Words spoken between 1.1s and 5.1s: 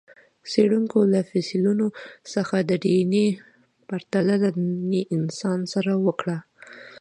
له فسیلونو څخه د ډياېناې پرتله له ننني